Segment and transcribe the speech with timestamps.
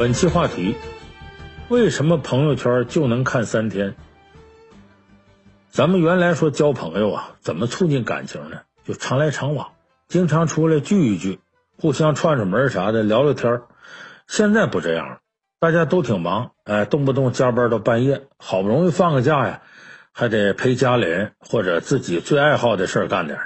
[0.00, 0.76] 本期话题：
[1.68, 3.96] 为什么朋友圈就能看三天？
[5.68, 8.62] 咱们原来说交朋友啊，怎么促进感情呢？
[8.82, 9.72] 就常来常往，
[10.08, 11.40] 经常出来聚一聚，
[11.76, 13.60] 互相串串门啥的，聊聊天
[14.26, 15.18] 现在不这样了，
[15.58, 19.60] 大家都挺忙，哎，动不动加班到半夜，好不容易放个假呀，
[20.12, 23.38] 还得陪家里人或者自己最爱好的事儿干点。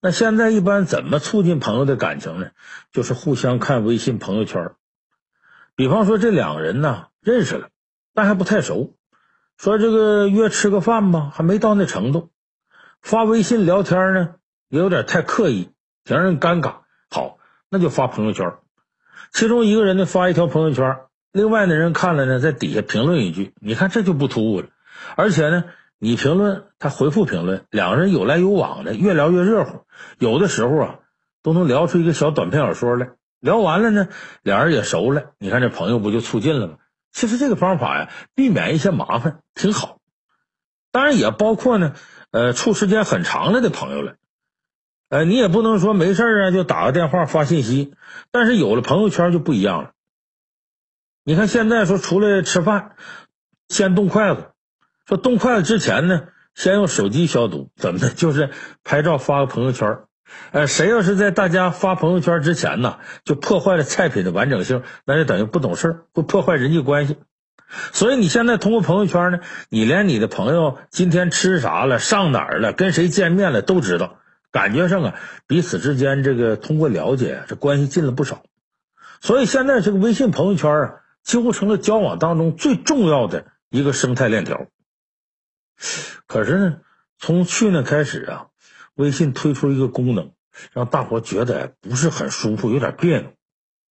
[0.00, 2.50] 那现在一般怎么促进朋友的感情呢？
[2.92, 4.70] 就是互相看微信朋友圈。
[5.78, 7.68] 比方说，这两个人呢认识了，
[8.12, 8.96] 但还不太熟。
[9.56, 12.30] 说这个约吃个饭吧，还没到那程度。
[13.00, 14.34] 发微信聊天呢，
[14.68, 15.70] 也有点太刻意，
[16.02, 16.78] 挺让人尴尬。
[17.12, 17.38] 好，
[17.70, 18.54] 那就发朋友圈。
[19.30, 20.96] 其中一个人呢发一条朋友圈，
[21.30, 23.54] 另外的人看了呢，在底下评论一句。
[23.60, 24.66] 你看这就不突兀了。
[25.14, 25.66] 而且呢，
[26.00, 29.84] 你评论他回复评论，两个人有来有往的，越聊越热乎。
[30.18, 30.98] 有的时候啊，
[31.44, 33.10] 都能聊出一个小短篇小说来。
[33.40, 34.08] 聊完了呢，
[34.42, 36.76] 俩人也熟了，你看这朋友不就促进了吗？
[37.12, 39.98] 其实这个方法呀，避免一些麻烦挺好。
[40.90, 41.94] 当然也包括呢，
[42.30, 44.16] 呃，处时间很长了的朋友了。
[45.08, 47.94] 呃，你也不能说没事啊就打个电话发信息，
[48.30, 49.92] 但是有了朋友圈就不一样了。
[51.24, 52.96] 你看现在说出来吃饭，
[53.68, 54.50] 先动筷子，
[55.06, 58.10] 说动筷子之前呢，先用手机消毒，怎么的？
[58.10, 58.50] 就是
[58.84, 60.00] 拍照发个朋友圈。
[60.50, 67.16] 呃，谁要是在大家发朋友圈之前呢，就破坏了菜品的完整性，那就等于不懂事会破坏人际关系。
[67.92, 74.20] 所以你现在通过朋友圈呢，你连你的朋友今天吃啥了、上哪儿了、跟谁见面了都知道，
[74.50, 75.14] 感觉上啊，
[75.46, 78.42] 彼此之间这个通过了解，这关系近了不少。
[79.20, 84.66] 所以现在这个微信朋友圈啊，几乎成了交往当中最重要的一个生态链条。
[86.26, 86.76] 可是呢，
[87.18, 88.46] 从去年开始啊。
[88.98, 90.32] 微信推出一个功能，
[90.72, 93.32] 让大伙觉得不是很舒服，有点别扭，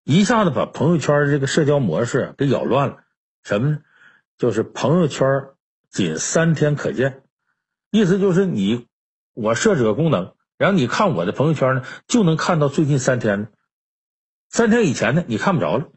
[0.04, 2.98] 一下子把朋友圈这个社交模式给扰乱了。
[3.42, 3.80] 什么呢？
[4.38, 5.46] 就是朋友圈
[5.90, 7.24] 仅三天可见，
[7.90, 8.86] 意思就是你
[9.34, 13.50] 我设置个功能，然后你看我的朋友圈呢，就能看到最近三天，
[14.50, 15.88] 三天以前呢你看不着了。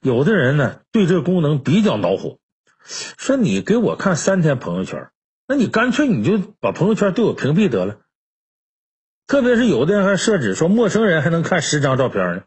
[0.00, 2.38] 有的人呢对这个功能比较恼火，
[3.18, 5.10] 说你给我看三天朋友圈。
[5.50, 7.96] 那你干脆你就把朋友圈对我屏蔽得了，
[9.26, 12.42] 特别是有的人还设置说陌生人还能看十张照片呢，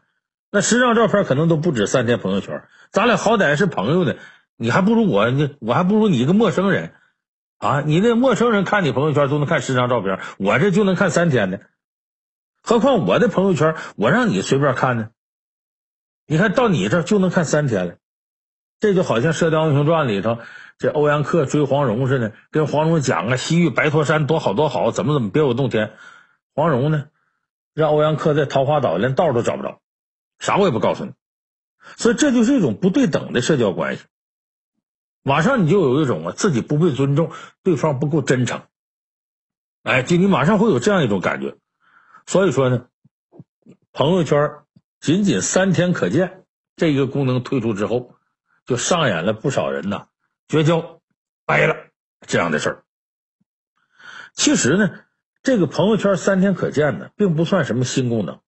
[0.50, 2.64] 那十张照片可能都不止三天朋友圈。
[2.92, 4.16] 咱俩好歹是朋友的，
[4.56, 6.94] 你还不如我，你我还不如你一个陌生人
[7.58, 7.82] 啊！
[7.82, 11.60] 你那陌生人看你朋友圈都能看十张照片，我这就能看三天的，
[12.62, 15.10] 何况我的朋友圈我让你随便看呢？
[16.26, 17.96] 你看到你这就能看三天了，
[18.80, 20.38] 这就好像《射雕英雄传》里头。
[20.76, 25.94] 这欧阳克追黄蓉似的，跟黄蓉讲啊，西域白驼山多好多好，怎么怎么别有洞天。
[26.54, 27.06] 黄蓉呢，
[27.74, 29.80] 让欧阳克在桃花岛连道都找不着，
[30.38, 31.12] 啥我也不告诉你。
[31.96, 34.04] 所以这就是一种不对等的社交关系。
[35.22, 37.30] 马上你就有一种啊，自己不被尊重，
[37.62, 38.62] 对方不够真诚。
[39.84, 41.56] 哎，就你马上会有这样一种感觉。
[42.26, 42.86] 所以说呢，
[43.92, 44.50] 朋友圈
[45.00, 48.14] 仅仅三天可见这个功能推出之后，
[48.66, 50.08] 就上演了不少人呐。
[50.48, 51.00] 绝交，
[51.46, 51.74] 掰了
[52.26, 52.84] 这样的事儿。
[54.34, 54.90] 其实呢，
[55.42, 58.40] 这个朋友圈三天可见呢，并不算什么新功能。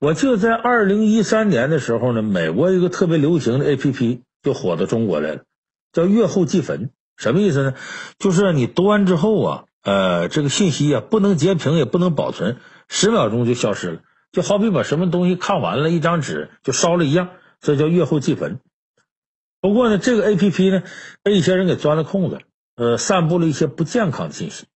[0.00, 5.44] 我记得在二零一三年的时候呢，美国一个特别流行的 A P P 就火到中国来了，
[5.92, 6.90] 叫“月后祭坟”。
[7.16, 7.74] 什么意思呢？
[8.18, 14.02] 就是你读完之后啊，呃，这个信息啊，不能截屏，也不能保存，十秒钟就消失了，
[14.32, 17.30] 就好比把什么东西看完了，一张纸就烧了一样。
[17.60, 18.60] 这叫“月后祭坟”。
[19.60, 20.82] 不过呢，这个 A P P 呢
[21.22, 22.40] 被一些人给钻了空子，
[22.76, 24.66] 呃，散布了一些不健康的信息，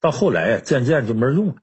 [0.00, 1.56] 到后来呀，渐渐就没人用了。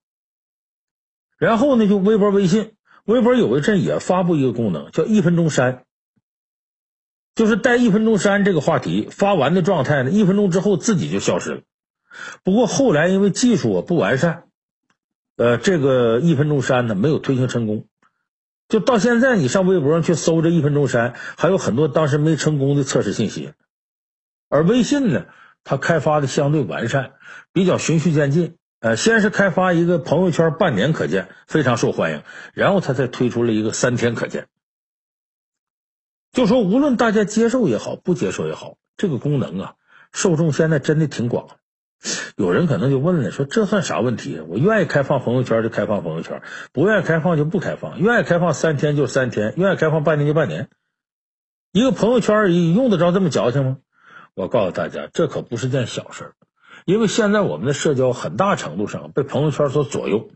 [1.38, 2.74] 然后呢，就微博、微信，
[3.06, 5.86] 微博有一阵也发布一个功能，叫一分钟删，
[7.33, 11.62] 就是带一分钟删这个话题发完的状态呢，一分钟之后自己就消失了。
[12.44, 14.44] 不过后来因为技术不完善，
[15.38, 17.88] 呃，这个一分钟删呢没有推行成功。
[18.69, 23.51] 就到现在，你上微博上去搜这一分钟删，还有很多当时没成功的测试信息。
[24.48, 25.25] 而微信呢，
[25.63, 27.13] 它开发的相对完善，
[27.51, 28.57] 比较循序渐进。
[28.80, 32.24] 呃，先是开发一个朋友圈半年可见，非常受欢迎，
[32.54, 34.48] 然后它才推出了一个三天可见。
[36.31, 39.74] 就说无论大家接受也好，不接受也好，这个功能啊，
[40.13, 41.59] 受众现在真的挺广。
[42.38, 44.40] 有人可能就问了，说这算啥问题？
[44.48, 46.42] 我愿意开放朋友圈就开放朋友圈，
[46.72, 48.00] 不愿意开放就不开放。
[48.00, 50.69] 愿意开放三天就三天，愿意开放半年就半年。
[51.72, 53.78] 一个朋友圈而已，用得着这么矫情吗？
[54.34, 56.34] 我告诉大家，这可不是件小事儿，
[56.86, 60.30] 因为现在我们的社交很大程度上被朋友圈所左右，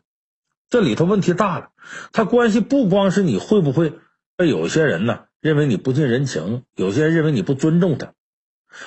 [0.70, 1.70] 这里头问题大了。
[2.12, 3.94] 它关系不光是你会不会
[4.36, 8.12] 被有些人呢认为你不近人情，有些人认为你不尊重他，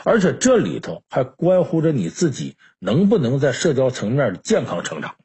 [0.04, 5.16] 而且这里头还关乎着你自己能不能在社交层面的健康成长。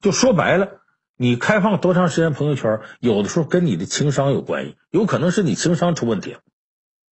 [0.00, 0.80] 就说白了，
[1.16, 6.40] 你开放多长时间朋友圈，有的时候跟你的情商有关系，有可能是你情商出问题了。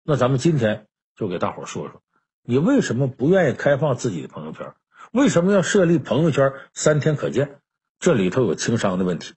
[0.03, 2.01] 那咱们今天就给大伙说说，
[2.41, 4.73] 你为什么不愿意开放自己的朋友圈？
[5.11, 7.59] 为什么要设立朋友圈三天可见？
[7.99, 9.33] 这里头有情商的问题。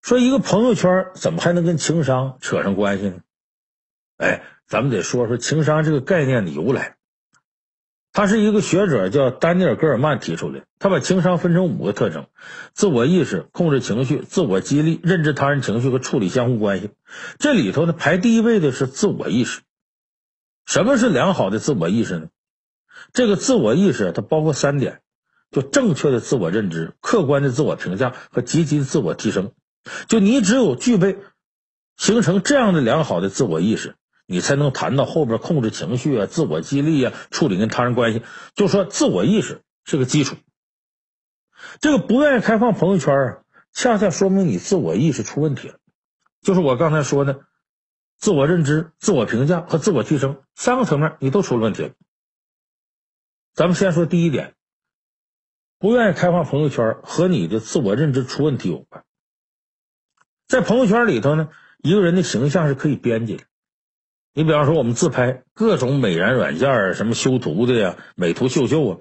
[0.00, 3.20] 说一个朋友圈怎么还能跟情商扯上关系呢？
[4.16, 6.96] 哎，咱们得说说情商这个概念的由来。
[8.12, 12.28] 他是一个学者叫丹尼尔·戈尔曼提出的，他把情商分成五个特征：
[12.72, 16.90] 自我意识、控制情绪、自我激励、认知他人情绪和处理相互关系。
[17.38, 19.60] 这里头呢，排第一位的是自我意识。
[20.64, 22.28] 什么是良好的自我意识呢？
[23.12, 25.02] 这个自我意识它包括三点，
[25.50, 29.52] 就正确的自我认知、客观的自我评价和积极自我提升。
[30.08, 31.18] 就你只有具备
[31.98, 33.94] 形成这样的良好的自我意识，
[34.26, 38.22] 你才能谈到后边控制情绪啊、自我激励啊、处理跟他人关系。
[38.54, 40.36] 就说自我意识是个基础。
[41.80, 43.42] 这个不愿意开放朋友圈啊，
[43.72, 45.78] 恰恰说明你自我意识出问题了。
[46.42, 47.46] 就是我刚才说的，
[48.18, 51.90] 自我认知、自我评价和自我提升三个层面你都出了问题了。
[53.54, 54.54] 咱们先说第一点，
[55.78, 59.04] 不愿意开放朋友圈和你的自我认知出问题有关。
[60.46, 63.44] 在朋友圈里头呢，一个人的形象是可以编辑的。
[64.38, 68.98] 你比方说，我们自拍，各种美颜软件什么修图的呀，美图秀秀啊，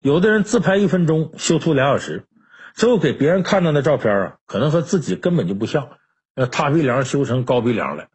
[0.00, 2.26] 有的人自拍一分钟，修图俩小时，
[2.74, 5.98] 最后给别人看到的照片啊，可能和自己根本就不像。
[6.36, 8.06] 那塌鼻梁修成高鼻梁了，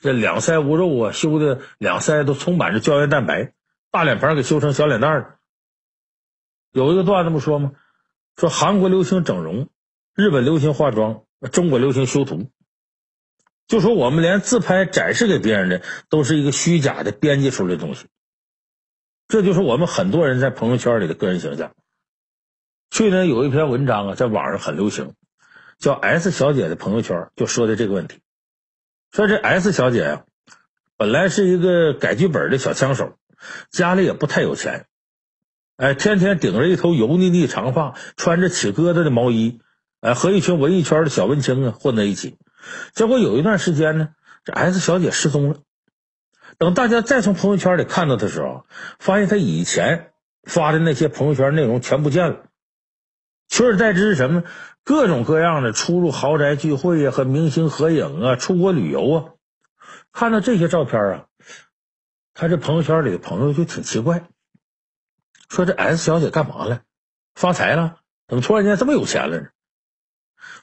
[0.00, 3.52] 这两腮无肉啊，修的两腮都充满着胶原蛋白。
[3.92, 5.36] 大脸盘给修成小脸蛋了。
[6.72, 7.74] 有一个段子不说吗？
[8.36, 9.68] 说韩国流行整容，
[10.16, 11.22] 日本流行化妆，
[11.52, 12.50] 中国流行修图。
[13.66, 18.06] 就说我们连自拍展示给别人的都是一个虚假的编辑出来的东西。
[19.28, 21.72] 这就是我们很多人在朋友圈里的个人形象。
[22.90, 25.14] 去年有一篇文章啊，在网上很流行，
[25.78, 28.20] 叫 S 小姐的朋友圈，就说的这个问题。
[29.12, 30.24] 说这 S 小姐呀，
[30.96, 33.16] 本来是一个改剧本的小枪手。
[33.70, 34.86] 家里也不太有钱，
[35.76, 39.60] 哎，天天顶着一头油腻腻长发，穿着起疙瘩的毛衣，
[40.00, 42.38] 哎，和一群文艺圈的小文青啊混在一起。
[42.94, 44.08] 结果有一段时间呢，
[44.44, 45.58] 这 S 小姐失踪了。
[46.58, 48.66] 等大家再从朋友圈里看到的时候，
[48.98, 50.12] 发现她以前
[50.42, 52.46] 发的那些朋友圈内容全不见了，
[53.48, 54.44] 取而代之是什么？
[54.84, 59.24] 各种各样的出入豪宅聚会呀，和明星合影啊，出国旅游啊。
[60.12, 61.26] 看到这些照片啊。
[62.34, 64.28] 他这朋友圈里的朋友就挺奇怪，
[65.48, 66.82] 说这 S 小姐干嘛了？
[67.34, 67.98] 发财了？
[68.26, 69.48] 怎么突然间这么有钱了呢？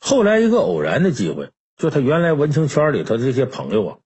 [0.01, 3.97] 后来一个偶然的机会，就他原来文青圈里头这些朋友啊，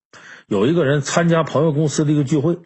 [0.46, 2.58] 有一个人参加朋友公司的一个聚会，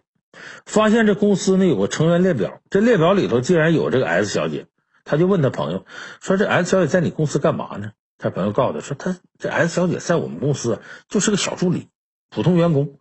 [0.65, 4.67] 发现这公司呢有个成员列表，这列表里头竟然有这个 S 小姐，
[5.03, 5.85] 他就问他朋友
[6.21, 11.89] 说：“这 S 小姐在你公司干嘛呢？”他朋友告诉他说：“他这 S 小姐在我们公司就是个小助理，
[12.29, 12.97] 普通员工。”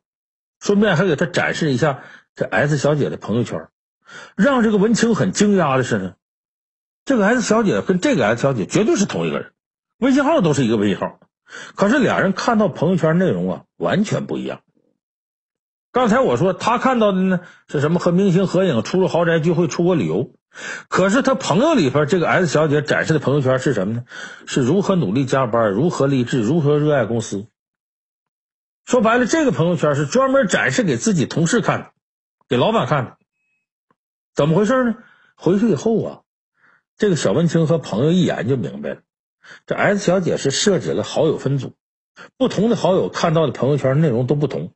[0.59, 2.03] 顺便还给他展示一下
[2.35, 3.69] 这 S 小姐的朋友圈，
[4.35, 6.15] 让这个文青很惊讶的是呢，
[7.05, 9.53] 这个 S 小姐跟这个 S 小姐绝对是同一个人，
[9.99, 11.21] 微信号都是一个微信号，
[11.75, 14.63] 可是俩人看到朋友圈内容啊完全不一样。
[15.93, 17.99] 刚才我说他看到的呢是什么？
[17.99, 20.33] 和明星合影、出入豪宅聚会、出国旅游，
[20.89, 24.05] 可是他朋友里边这个 S 小姐展示的朋友圈是什么呢？
[24.47, 27.47] 是如何努力加班、如何励志、如何热爱公司。
[28.85, 31.91] 说白了，这个朋友圈是专门展示给自己同事看的，
[32.49, 33.17] 给老板看的。
[34.35, 34.95] 怎么回事呢？
[35.35, 36.21] 回去以后啊，
[36.99, 39.01] 这个小文青和朋友一眼就明白了，
[39.67, 41.75] 这 S 小姐是设置了好友分组，
[42.37, 44.73] 不同的好友看到的朋友圈内容都不同。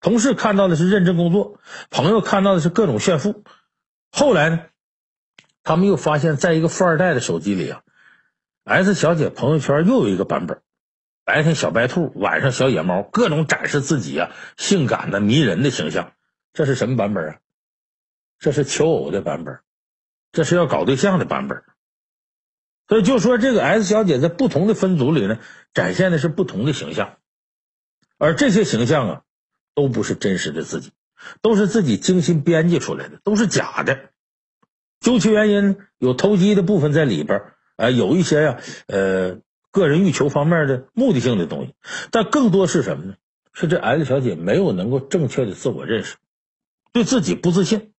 [0.00, 3.44] 同事看到的是认真工作，朋友看到的是各种炫富。
[4.10, 4.60] 后来呢，
[5.62, 7.82] 他们又发现，在一个富二代的手机里啊
[8.64, 10.60] ，S 小姐朋友圈又有一个版本。
[11.24, 16.14] 白天小白兔，晚上小野猫，各种展示自己啊性感的迷人的形象。
[16.52, 17.36] 这是什么版本啊？
[18.40, 19.60] 这是求偶的版本，
[20.32, 21.62] 这是要搞对象的版本。
[22.88, 25.38] 所以就说这个 S 小姐在不同的分组里呢，
[25.74, 27.18] 展现的是不同的形象，
[28.18, 29.22] 而这些形象啊，
[29.74, 30.92] 都不是真实的自己，
[31.40, 34.10] 都是自己精心编辑出来的，都是假的。
[35.00, 39.38] 究其原因，有投机的部分在里边儿啊，有一些呀，呃。
[39.74, 41.74] 个人欲求方面的目的性的东西，
[42.10, 43.14] 但更多是什么呢？
[43.54, 46.16] 是这 S 小姐没有能够正确的自我认识，
[46.92, 47.94] 对自己不自信。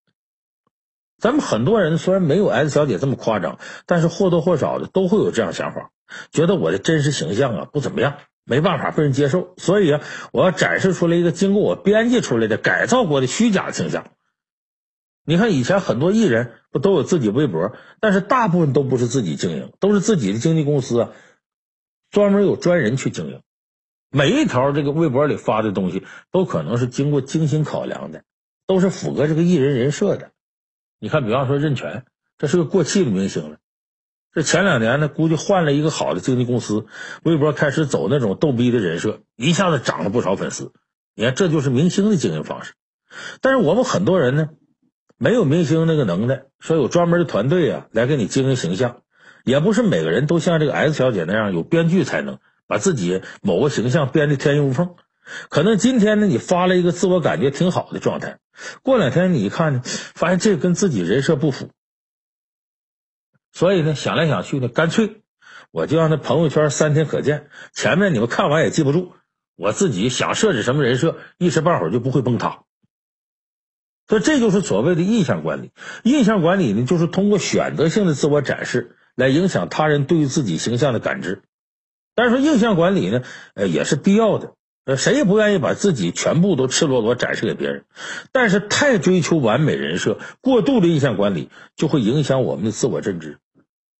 [1.19, 5.91] 咱们很多人虽然没有 S 小姐这么夸张，但是或多或少的都会有这样想法，
[6.31, 10.01] 觉得我的真实形象啊不怎么样，没办法被人接受，所以啊，
[10.33, 14.07] 我要展示出来一个经过我编辑出来的改造过的虚假形象。
[15.25, 21.11] 你看以前很多艺人不都有自己微博，但是大部分都不是自己经营，都是自己的经纪公司啊，
[22.11, 23.41] 专门有专人去经营。
[24.11, 28.23] 每一条这个微博里发的东西都可能是经过精心考量的，
[28.67, 30.31] 都是符合这个艺人人设的。
[31.03, 32.05] 你看，比方说任泉，
[32.37, 33.57] 这是个过气的明星了。
[34.31, 36.85] 这前两年呢，估计换了一个好的经纪公司，
[37.23, 40.71] 微博开始走那种逗逼的人设，一下子涨了不少粉丝。
[41.13, 42.75] 你看，这就是明星的经营方式。
[43.41, 44.51] 但是我们很多人呢，
[45.17, 49.01] 没有明星那个能耐，说有专门的团队啊来给你经营形象，
[49.43, 54.95] 也不是每个人都像这个 S 小姐那样有编剧才能，把自己某个形象编得天衣无缝。
[55.49, 58.39] 可能今天呢，你发了一个自我感觉挺好的状态，
[58.81, 61.69] 过两天你一看呢，发现这跟自己人设不符。
[63.51, 65.21] 所以呢，想来想去呢，干脆
[65.71, 67.49] 我就让他朋友圈三天可见。
[67.73, 69.13] 前面你们看完也记不住，
[69.55, 72.63] 我自己想设置什么人设，一时半会儿就不会崩塌。
[74.07, 75.71] 所以这就是所谓的印象管理。
[76.03, 81.43] 印象管理呢，就是通过选择性的自我展示来影响他人对于自己形象的感知。
[82.13, 84.55] 但是说印象管理呢，呃，也是必要的。
[84.85, 87.85] 呃，谁也不愿意把自己全部都赤裸裸展示给别人。
[88.31, 93.37] 但是太追求完美人设，过度的印象管理就会影响我们的自我认知。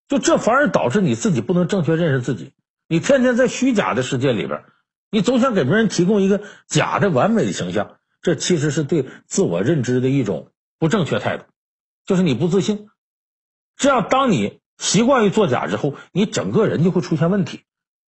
[0.10, 2.52] 就这反而导致你自己不能正确认识自己，
[2.90, 4.63] 你天天在虚假的世界里边，
[5.10, 11.46] 你总想给别人提供一个假的完美的形象，这其实是对自我认知的一种不正确态度，
[12.06, 12.90] 就是你不自信。
[13.78, 17.62] 这样，当你习惯于作假之后，你整个人就会出现问题，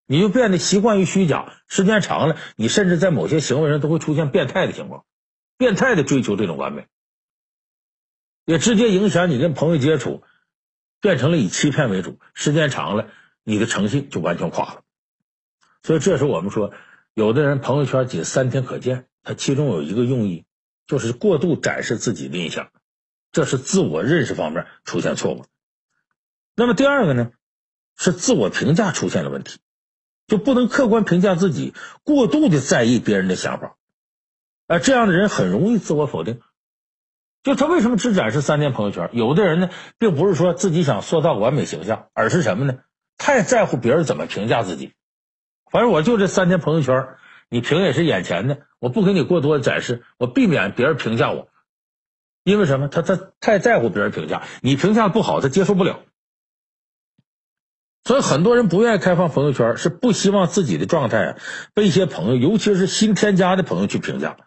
[0.05, 5.05] 你就变得习惯于虚假，时间长了，你甚至在某些行为上都会出现变态的情况，
[5.57, 6.87] 变态的追求这种完美，
[8.45, 10.23] 也直接影响你跟朋友接触。
[11.01, 13.09] 变成了以欺骗为主，时间长了，
[13.43, 14.81] 你的诚信就完全垮了。
[15.83, 16.73] 所以，这时候我们说，
[17.13, 20.45] 有的人朋友圈仅三天可见，他其中有一个用意，
[20.87, 22.71] 就是过度展示自己的印象，
[23.31, 25.45] 这是自我认识方面出现错误。
[26.55, 27.31] 那么第二个呢，
[27.95, 29.59] 是自我评价出现了问题，
[30.27, 33.75] 就不能客观评价自己，过度的在意别人的想法，
[34.67, 36.41] 哎，这样的人很容易自我否定。
[37.43, 39.09] 就他为什么只展示三天朋友圈？
[39.13, 42.79] 有的人呢，并不是说自己想塑造完美形象，而是什么呢？
[43.17, 44.93] 太在乎别人怎么评价自己。
[45.71, 47.07] 反正我就这三天朋友圈，
[47.49, 51.49] 你评也是眼前的，我不给你过多的展示，我避免别人评价我。
[52.43, 52.87] 因为什么？
[52.87, 55.99] 他他太在乎别人评价，你评价不好，他接受不了。
[58.05, 61.37] 所以很多人不愿意开放朋友圈，是不希望自己的状态啊
[61.73, 64.37] 被一些朋友，尤其是新添加的朋友去评价。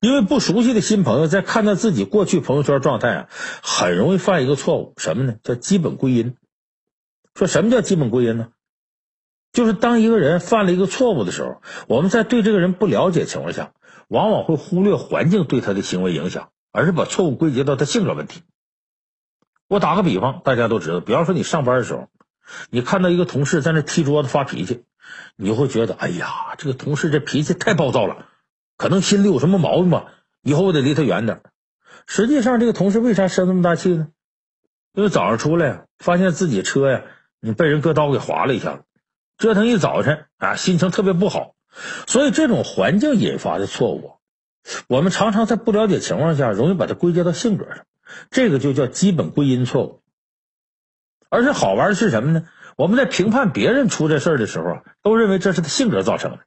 [0.00, 3.28] 因为不熟悉的新朋友在看到自己过去朋友圈状态啊，
[3.64, 5.34] 很容易犯一个错误，什么呢？
[5.42, 6.36] 叫基本归因。
[7.34, 8.50] 说什么叫基本归因呢？
[9.52, 13.72] 就是当一个人犯了一个错误的时候，我们在对这个人不了解情况下，
[14.06, 18.42] 往往会忽略环境对他的行为影响，而是把错误归结到他性格问题。
[19.68, 22.08] 我打个比方，大家都知道，比方说你上班的时候，
[22.70, 24.84] 你看到一个同事在那踢桌子发脾气，
[25.36, 28.26] 你就会觉得，哎呀，这个同事这脾气太暴躁了。
[28.78, 30.06] 可能心里有什么毛病吧，
[30.42, 31.42] 以后我得离他远点。
[32.06, 34.08] 实际上，这个同事为啥生那么大气呢？
[34.94, 37.02] 因为早上出来，发现自己车呀，
[37.40, 38.80] 你被人割刀给划了一下，
[39.36, 41.54] 折腾一早晨啊，心情特别不好。
[42.06, 44.14] 所以，这种环境引发的错误，
[44.88, 47.84] 我们常常在不了解情况下，容易把它归结到性格上，
[48.30, 50.02] 这个就叫基本归因错误。
[51.30, 52.44] 而且好玩的是什么呢？
[52.76, 56.38] 我们在评判别人出这事儿的时候，都认为这是他性格造成的。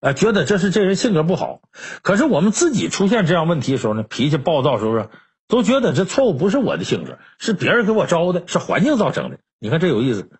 [0.00, 1.60] 啊，觉得这是这人性格不好，
[2.02, 5.08] 可是我们自己出现这样问题的时候呢，脾气暴躁，是不是？
[5.46, 9.40] 都觉得这错误不是我的性格，是别人给我招的，是环境造成的。
[9.58, 10.30] 你看这有意思。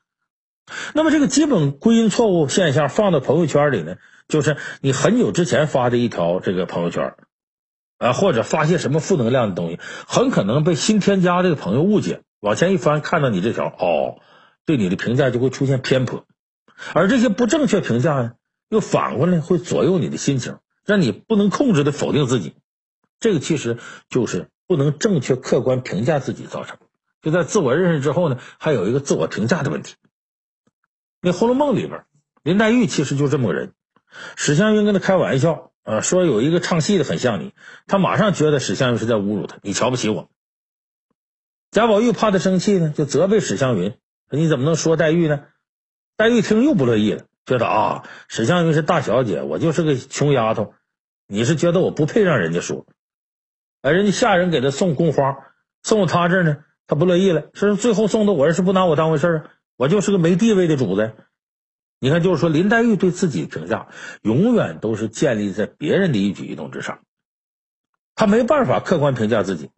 [0.94, 3.96] 那么这个基本归因错误现象放到朋友圈里呢，
[4.28, 7.16] 就是你很久之前发的一条这个朋友圈，
[8.00, 9.78] 啊，或者发些什么负能量的东西，
[10.08, 14.20] 很可能被新添加这个朋友误解，往前一翻看到你这条，哦，
[14.64, 16.24] 对你的评价就会出现偏颇，
[16.94, 18.32] 而这些不正确评价呢？
[18.70, 22.54] 又反过来会左右你的心情，让你不能控制的否定自己，
[23.18, 23.76] 这个其实
[24.08, 26.78] 就是不能正确客观评价自己造成。
[27.20, 29.96] 就在自我认识之后呢，还有一个自我评价的问题。
[31.20, 32.06] 那《红楼梦》里边，
[32.42, 33.74] 林黛玉其实就这么个人。
[34.36, 37.54] 史湘云跟他开玩笑，呃，说有一个唱戏的很像你，
[37.86, 40.28] 他马上觉得史湘云是在侮辱他，你瞧不起我。
[41.70, 43.94] 贾宝玉怕他生气呢，就责备史湘云，
[44.28, 45.44] 说你怎么能说黛玉呢？
[46.16, 47.24] 黛玉听又不乐意了。
[47.46, 50.74] 觉得啊，史湘云是大小姐，我就是个穷丫头。
[51.26, 52.86] 你是觉得我不配让人家说？
[53.82, 55.36] 哎，人家下人给他送宫花，
[55.82, 61.14] 送到他这儿呢，他不乐意了，说最后送的我是不拿我当回事儿啊，我就是个没地位的主子。
[62.02, 63.88] 你看，就是说林黛玉对自己的评价
[64.22, 67.04] 永远都是建立在别人的一举一动之上，
[68.14, 69.70] 他没办法客观评价自己。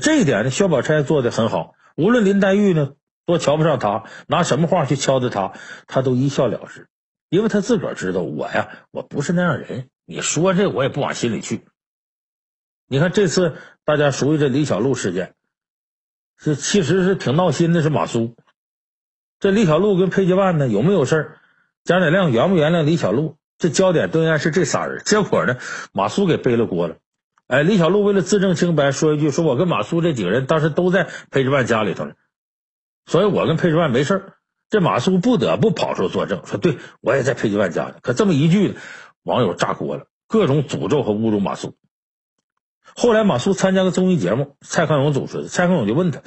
[0.00, 1.74] 这一点呢，薛宝钗做的很好。
[1.96, 2.94] 无论林黛玉呢
[3.26, 5.52] 多瞧不上他，拿什么话去敲打他，
[5.86, 6.88] 他都一笑了之，
[7.28, 9.90] 因为他自个儿知道我呀，我不是那样人。
[10.06, 11.60] 你说这我也不往心里去。
[12.86, 15.34] 你看这次大家熟悉这李小璐事件，
[16.38, 18.34] 是其实是挺闹心的，是马苏。
[19.40, 21.38] 这李小璐跟裴吉万呢有没有事儿？
[21.84, 23.36] 贾乃亮原不原谅李小璐？
[23.56, 25.02] 这焦点都应该是这仨人。
[25.04, 25.56] 结果呢，
[25.92, 26.96] 马苏给背了锅了。
[27.46, 32.12] 哎，李小璐为了自证清白，说一句：“说我跟马苏这几个人当时都在裴志万家里头呢，
[33.06, 34.32] 所以我跟裴志万没事儿。”
[34.70, 38.76] 这马苏不得不跑出作证，说：“对我也在裴吉万家呢。”可这么一句，
[39.22, 41.74] 网友炸锅了，各种诅咒和侮辱马苏。
[43.00, 45.46] 后来马苏参加个综艺节目，蔡康永主持的。
[45.46, 46.20] 蔡康永就问他，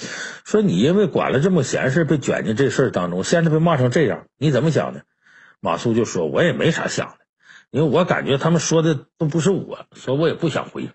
[0.46, 5.04] 说：“你因为管了这么闲事，被卷进这事当中，现在被骂成这样，你怎么想的？”
[5.60, 7.18] 马苏就说：“我也没啥想的，
[7.72, 10.90] 因为我感觉他们说的都不是我，所以我也不想回。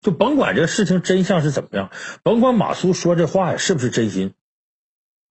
[0.00, 1.92] 就甭管这事情真相是怎么样，
[2.24, 4.34] 甭管马苏说这话呀是不是真心，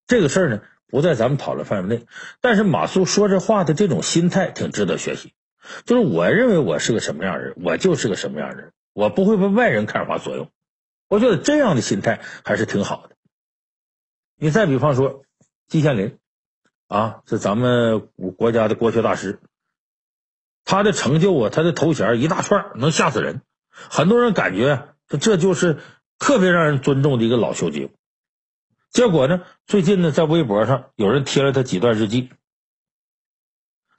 [0.08, 2.06] 这个事儿呢不在咱们讨论范围内。
[2.40, 5.34] 但是马苏说这话的这种心态挺值得学习。
[5.84, 10.50] 就是我认为我是个什么样人，我就是个什么样人。”我不会被外人看法左右，
[11.08, 13.16] 我觉得这样的心态还是挺好的。
[14.36, 15.26] 你再比方说
[15.68, 16.18] 季羡林
[16.88, 18.08] 啊，是咱们
[18.38, 19.40] 国家的国学大师，
[20.64, 23.42] 他的成就啊，他的头衔一大串，能吓死人。
[23.70, 25.80] 很多人感觉这这就是
[26.20, 27.92] 特别让人尊重的一个老修经。
[28.92, 32.30] 结果呢，最近呢，在微博上有人贴了他几段日记，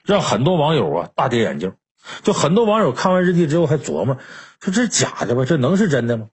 [0.03, 1.75] 让很多网友啊大跌眼镜。
[2.23, 4.17] 就很多网友看完日记之后还琢磨。
[4.59, 5.45] 说这是假的吧？
[5.45, 6.29] 这能是真的吗？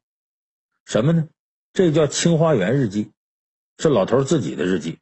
[0.85, 1.29] 什么呢？
[1.73, 3.05] 这叫《清花园日记》，
[3.83, 4.99] 是老头自己的日记。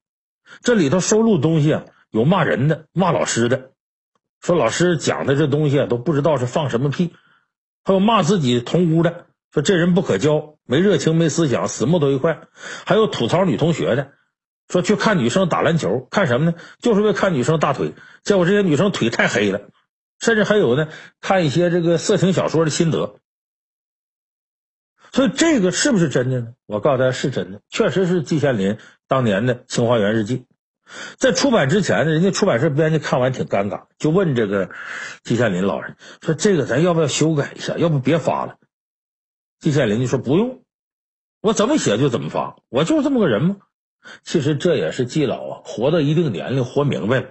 [0.63, 3.71] 这里头收录东西啊，有骂人的、骂老师的，
[4.41, 7.13] 说老师讲的这东西啊都不知道是放什么屁；
[7.85, 12.49] 还有骂自己同屋的，说这人不可交，没热情、没思想，死木头一块；
[12.85, 14.13] 还有吐槽女同学的，
[14.69, 16.57] 说去看女生打篮球，看什么呢？
[16.79, 19.71] 就是为看女生大腿，结果这些女生腿太黑了。
[20.21, 20.89] 甚至还有呢，
[21.21, 23.17] 看一些这个色情小说的心得。
[25.13, 26.55] 所以这个是不是真的呢？
[26.67, 28.79] 我告诉大家是真的，确实是季羡林
[29.09, 30.39] 当年的《清华园日记》。
[31.19, 34.71] 在出版之前呢，人家出版社编辑看完挺尴尬，就问这个
[35.25, 37.77] 季羡林老人说：“这个咱要不要修改一下？
[37.77, 38.57] 要不别发了？”
[39.59, 40.63] 季羡林就说：“不用，
[41.41, 43.57] 我怎么写就怎么发，我就是这么个人嘛。”
[44.23, 47.29] 其实这也是季老啊，活到一定年龄，活明白了。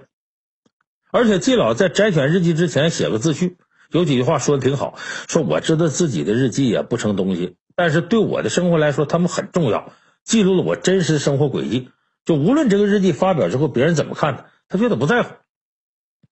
[1.12, 3.56] 而且季老在摘选日记之前写个自序，
[3.90, 4.96] 有几句话说的挺好，
[5.28, 9.92] 说我知道自己的日记也不成东西，但是对我的生活来说，他们很重要，
[10.24, 11.90] 记录了我真实生活轨迹。
[12.24, 15.34] 就无论这个日记发表之后别人怎么看他，他觉得不在乎，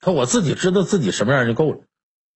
[0.01, 1.81] 他我自己知道自己什么样就够了。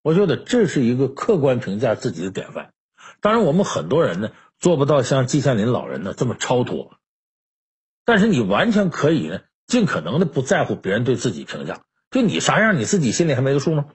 [0.01, 2.73] 我觉得这是一个客观评价自己的典范。
[3.21, 6.91] 当然，我们很多人呢做不到像季羡林老人呢这么超脱，
[8.03, 11.83] 但是你完全可以呢尽可能的不在乎别人对自己评价。
[12.13, 13.87] 就你啥样，你自己心里还没个数吗？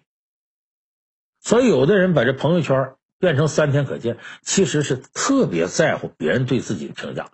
[1.40, 7.30] 所以有的人把这朋友圈变成三天可见，其实是特别在乎别人对自己的评价，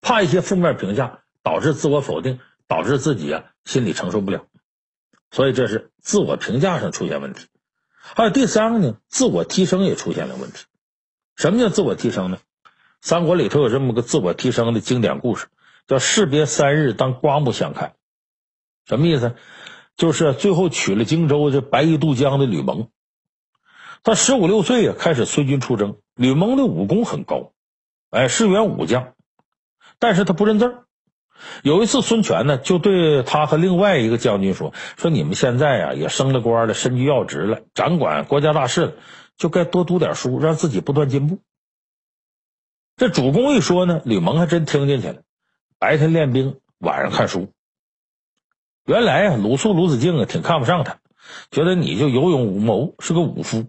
[0.00, 4.46] 怕一些负面评价导致自我否定，导致自己啊心里承受不了。
[5.32, 7.48] 所以这是自我评价上出现问题。
[7.98, 10.64] 还有第三个呢，自我提升也出现了问题。
[11.34, 12.38] 什么叫自我提升呢？
[13.00, 15.48] 三国里头有这么个自我提升的经典故事，
[15.88, 17.96] 叫士别三日，当刮目相看。
[18.86, 19.34] 什么意思？
[19.96, 22.88] 就是最后娶了荆州这白衣渡江的吕蒙，
[24.02, 25.96] 他十五六岁啊，开始随军出征。
[26.14, 27.52] 吕蒙的武功很高，
[28.10, 29.14] 哎，是员武将，
[29.98, 30.84] 但是他不认字儿。
[31.62, 38.92] 有一次，孙权呢就对他和另外一个将军说：“说你们现在啊也升了官了，身居要职了，掌管国家大事了，
[39.36, 41.40] 就该多读点书，让自己不断进步。”
[42.96, 45.22] 这主公一说呢，吕蒙还真听进去了，
[45.80, 47.53] 白天练兵，晚上看书。
[48.86, 50.98] 原来啊，鲁肃、鲁子敬啊，挺看不上他，
[51.50, 53.64] 觉得你就有勇无谋，是个武夫。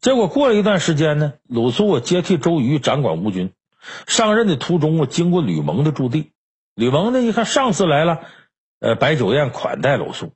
[0.00, 3.52] 结果过了一段时间呢，鲁肃啊接替周瑜掌管吴军，
[4.06, 6.32] 上任的途中啊，经过吕蒙的驻地。
[6.74, 8.20] 吕蒙呢一看上司来了，
[8.80, 10.32] 呃，摆酒宴款待鲁肃。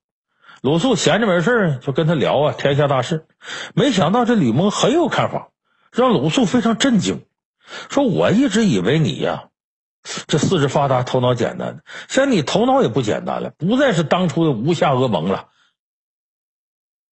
[0.61, 3.25] 鲁肃闲着没事就跟他聊啊天下大事。
[3.75, 5.49] 没想到这吕蒙很有看法，
[5.93, 7.23] 让鲁肃非常震惊，
[7.89, 9.45] 说：“我一直以为你呀。”
[10.27, 15.49] 这四肢发达，头脑简单，现在你头脑也不简单了，不再是当初的吴下阿蒙了。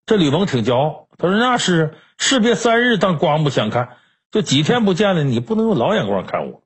[0.05, 3.97] 这吕蒙挺骄傲，他说：“那是士别三日，当刮目相看，
[4.31, 6.63] 就几天不见了，你不能用老眼光看我。”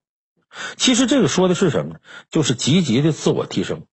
[0.77, 1.99] 其实这个说的是什么呢？
[2.29, 3.87] 就是积极的自我提升。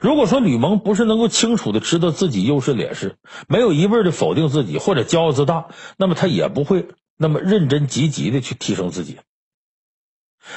[0.00, 9.18] 如果说吕蒙不是能够清楚的知道自己优势劣势，没有一味的否定自己或者骄傲自大，那么他也不会那么认真积极的去提升自己。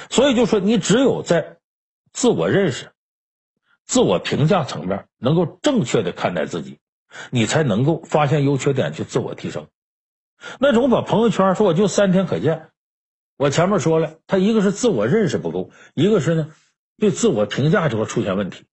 [0.09, 1.57] 所以就说，你只有在
[2.11, 2.91] 自我认识、
[3.85, 6.79] 自我评价层面能够正确的看待自己，
[7.29, 9.67] 你才能够发现优缺点去自我提升。
[10.59, 12.69] 那种把朋友圈说我就三天可见，
[13.37, 16.51] 我前面说了，他一个是自我认识不够，一个是呢
[16.97, 18.65] 对自我评价就会出现问题。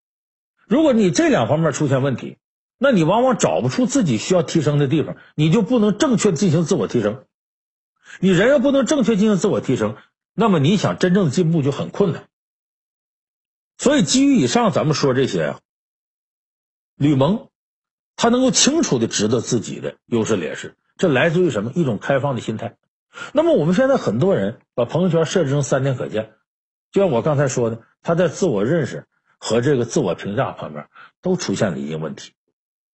[0.67, 2.39] 如果你这两方面出现问题，
[2.79, 7.25] 那你往往找不出自己需要提升的地方，你就不能正确进行自我提升。
[8.21, 9.97] 你人要不能正确进行自我提升，
[10.41, 12.27] 那么你想真正的进步就很困难。
[13.77, 15.61] 所以基于以上咱们说这些啊，
[16.97, 17.51] 吕蒙
[18.17, 21.73] 他能够清楚的知道自己的优势劣势，这来自于什么？
[21.75, 22.79] 一种开放的心态。
[23.33, 26.33] 那么我们现在很多人把朋友圈设置成三天可见，
[26.91, 29.07] 就像我刚才说的，他在自我认识。
[29.43, 30.89] 和这个自我评价方面
[31.23, 32.33] 都出现了一定问题。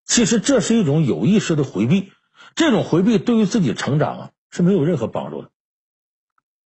[0.05, 2.13] 其实这是一种有意识的回避，
[2.55, 5.51] 这种回避对于自己成长啊是没有任何帮助的。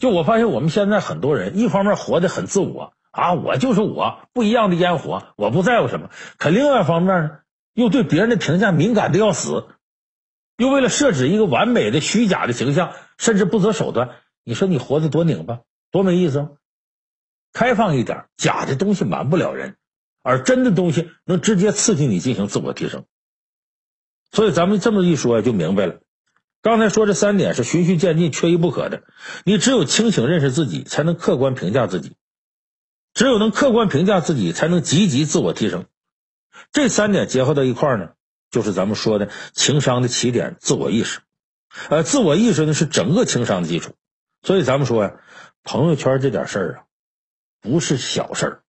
[0.01, 6.09] 就我发现我们现在很多人，一方面活得很自我啊，我就是我，不一样的烟火，我不在乎什么；
[6.39, 7.39] 可另外一方面呢，
[7.75, 9.67] 又对别人的评价敏感的要死，
[10.57, 14.09] 又为了设置一个完美的虚假的形象，甚至不择手段。
[14.43, 15.59] 你说你活得多拧巴，
[15.91, 16.49] 多没意思吗？
[17.53, 19.75] 开放一点，假的东西瞒不了人，
[20.23, 23.05] 而真的东西能直接刺激你进行自我提升。
[24.31, 25.99] 所以咱们这么一说就明白了。
[26.61, 29.03] 刚才说这三点是循序渐进、缺一不可的。
[29.45, 32.11] 你只有清醒认识自己，才能客观评价自己；
[33.13, 35.85] 只有能客观评价自己，才能积极自我提升。
[36.71, 38.09] 这三点结合到一块儿呢，
[38.51, 41.21] 就是咱们说的情商的起点——自我意识。
[41.89, 43.93] 呃，自我意识呢是整个情商的基础。
[44.43, 45.13] 所以咱们说呀，
[45.63, 46.83] 朋友圈这点事儿啊。
[47.63, 48.63] 不是小事儿，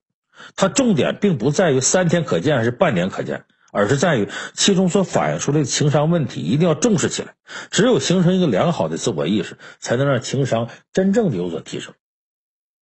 [0.54, 7.34] 它重点并不在于三天可见还是半年可见，而是在于其中所反映出来的情商问题一定要重视起来。
[7.70, 11.94] 只有形成一个良好的自我意识，才能让情商真正的有所提升。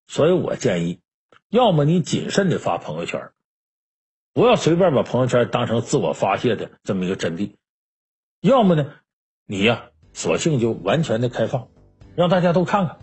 [0.08, 1.00] 所以我建议，
[1.48, 3.30] 要么你谨慎的发朋友圈，
[4.34, 7.56] 不要随便把朋友圈当成自我发泄的这么一个阵地；
[8.40, 8.92] 要么呢，
[9.46, 11.68] 你呀，索性就完全的开放，
[12.16, 12.98] 让大家都看看，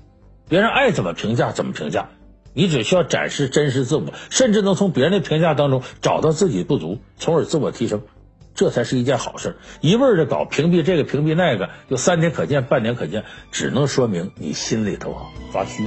[0.50, 2.10] 别人爱怎么评价怎么评价。
[2.58, 8.02] 你只需要展示真实自我，甚至能从别人的评价当中找到自己不足，从而自我提升，
[8.56, 9.58] 这才是一件好事。
[9.80, 15.22] 一味的搞屏蔽这个屏蔽那个，就三天可见半年可见，只能说明你心里头啊
[15.54, 15.84] 发虚。